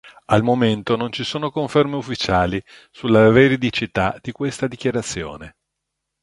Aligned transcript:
Al 0.25 0.41
momento 0.41 0.95
non 0.95 1.11
ci 1.11 1.23
sono 1.23 1.51
conferme 1.51 1.95
ufficiali 1.95 2.59
sulla 2.89 3.29
veridicità 3.29 4.17
di 4.19 4.31
questa 4.31 4.65
dichiarazione. 4.65 5.55